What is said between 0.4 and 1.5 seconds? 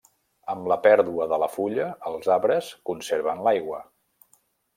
Amb la pèrdua de la